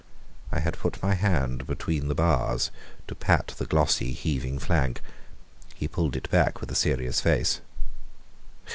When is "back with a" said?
6.31-6.75